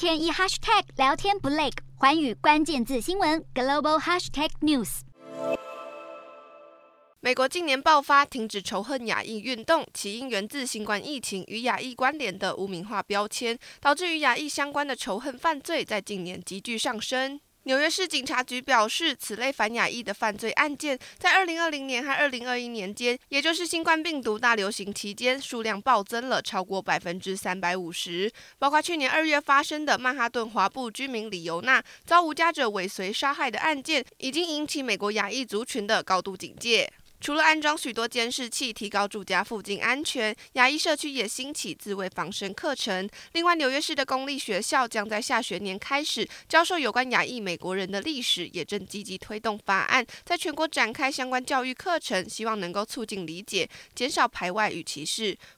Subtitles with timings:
[0.00, 5.00] 天一 hashtag 聊天不累，环宇关键字新闻 global hashtag news。
[7.20, 17.38] 美国近年爆发停止仇恨亚裔运动，起因源自新冠疫情与亚裔关联的无名化标签，导致与亚裔相关的仇恨犯罪在近年急剧上升。
[17.70, 28.28] 纽约市警察局表示，此类反亚裔的犯罪案件在2020年和2021年间，也就是新冠病毒大流行期间，数量暴增了超过百分之三百五十。
[28.58, 36.92] 包括去年二月发生的曼哈顿华埠居民李尤娜遭无家者尾随杀害的案件，已经引起美国亚裔族群的高度警戒。
[37.20, 43.06] 除了安装许多监视器，提高住家附近安全，亚裔社区也兴起自卫防身课程。
[43.32, 55.36] 另外，纽约市的公立学校将在下学年开始教授有关亚裔美国人的历史，也正积极推动法案，在全国展开相关教育课程，希望能够促进理解，减少排外与歧视。